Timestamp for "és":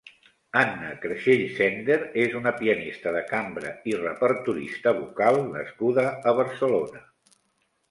2.23-2.33